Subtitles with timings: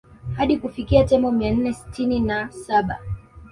[0.37, 2.99] Hadi kufikia Tembo mia nne sitini na saba